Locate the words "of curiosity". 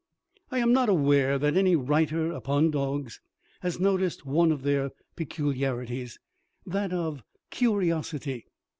6.91-8.47